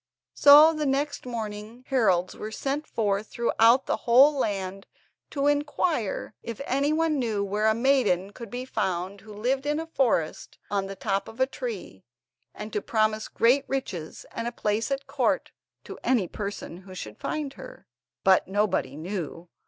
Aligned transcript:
So 0.33 0.73
the 0.73 0.87
next 0.87 1.27
morning 1.27 1.83
heralds 1.89 2.35
were 2.35 2.49
sent 2.49 2.87
forth 2.87 3.27
throughout 3.27 3.85
the 3.85 3.97
whole 3.97 4.33
land 4.33 4.87
to 5.29 5.45
inquire 5.45 6.33
if 6.41 6.59
anyone 6.65 7.19
knew 7.19 7.43
where 7.43 7.67
a 7.67 7.75
maiden 7.75 8.31
could 8.33 8.49
be 8.49 8.65
found 8.65 9.21
who 9.21 9.31
lived 9.31 9.67
in 9.67 9.79
a 9.79 9.85
forest 9.85 10.57
on 10.71 10.87
the 10.87 10.95
top 10.95 11.27
of 11.27 11.39
a 11.39 11.45
tree, 11.45 12.03
and 12.55 12.73
to 12.73 12.81
promise 12.81 13.27
great 13.27 13.63
riches 13.67 14.25
and 14.31 14.47
a 14.47 14.51
place 14.51 14.89
at 14.89 15.05
court 15.05 15.51
to 15.83 15.99
any 16.03 16.27
person 16.27 16.77
who 16.77 16.95
should 16.95 17.19
find 17.19 17.53
her. 17.53 17.85
But 18.23 18.47
nobody 18.47 18.95
knew. 18.95 19.49